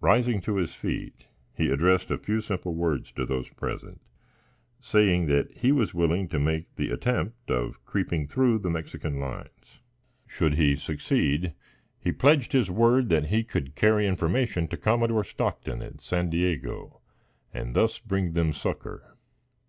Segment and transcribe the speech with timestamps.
[0.00, 4.00] Rising to his feet, he addressed a few simple words to those present,
[4.80, 9.78] saying that he was willing to make the attempt of creeping through the Mexican lines.
[10.26, 11.54] Should he succeed,
[12.00, 17.00] he pledged his word that he could carry information to Commodore Stockton at San Diego,
[17.54, 19.16] and thus bring them succor.